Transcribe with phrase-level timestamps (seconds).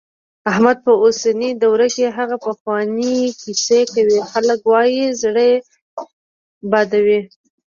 [0.51, 5.51] احمد په اوسني دور کې هغه پخوانۍ کیسې کوي، خلک وايي زړې
[6.71, 7.21] بادوي.